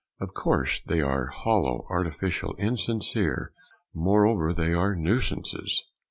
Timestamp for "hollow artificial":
1.27-2.55